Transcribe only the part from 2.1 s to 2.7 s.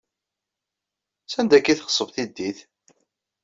tiddit?